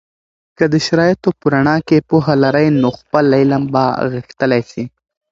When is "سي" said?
4.71-4.83